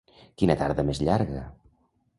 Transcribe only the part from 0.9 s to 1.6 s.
llarga!